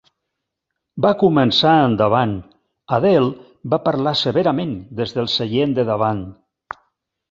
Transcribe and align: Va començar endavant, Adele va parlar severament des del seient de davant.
Va 1.05 1.11
començar 1.23 1.73
endavant, 1.91 2.33
Adele 2.99 3.31
va 3.75 3.81
parlar 3.91 4.17
severament 4.27 4.77
des 5.03 5.19
del 5.21 5.33
seient 5.39 5.81
de 5.81 5.91
davant. 5.97 6.31